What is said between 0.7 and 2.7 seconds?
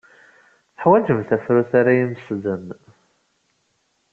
Teḥwajemt tafrut ay imesden.